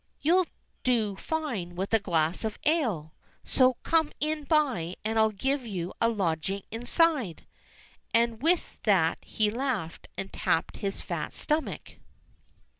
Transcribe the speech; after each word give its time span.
You'll 0.19 0.47
do 0.83 1.15
fine 1.15 1.75
with 1.75 1.93
a 1.93 1.99
glass 1.99 2.43
of 2.43 2.57
ale! 2.65 3.13
So 3.43 3.75
come 3.83 4.11
in 4.19 4.45
by 4.45 4.95
and 5.05 5.19
I'll 5.19 5.29
give 5.29 5.63
you 5.63 5.93
a 6.01 6.09
lodging 6.09 6.63
inside." 6.71 7.45
And 8.11 8.41
with 8.41 8.81
that 8.81 9.19
he 9.21 9.51
laughed, 9.51 10.07
and 10.17 10.33
tapped 10.33 10.77
his 10.77 11.03
fat 11.03 11.35
stomach. 11.35 11.97